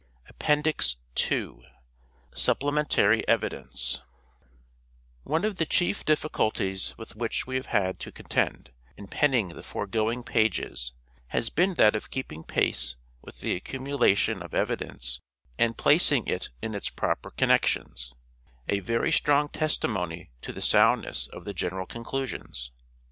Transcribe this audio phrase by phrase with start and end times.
[0.29, 0.95] APPENDIX
[1.31, 1.57] II
[2.33, 4.01] SUPPLEMENTARY EVIDENCE
[5.21, 9.61] ONE of the chief difficulties with which we have had to contend in penning the
[9.61, 10.93] foregoing pages
[11.27, 15.19] has been that of keeping pace with the accumulation of evidence
[15.59, 18.11] and placing it in its proper connections:
[18.67, 22.71] a very strong testimony to the soundness of the general conclusions.